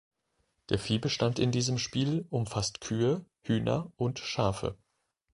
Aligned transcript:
Der 0.69 0.79
Viehbestand 0.79 1.37
in 1.37 1.51
diesem 1.51 1.77
Spiel 1.77 2.25
umfasst 2.31 2.81
Kühe, 2.81 3.23
Hühner 3.45 3.91
und 3.97 4.17
Schafe. 4.17 4.75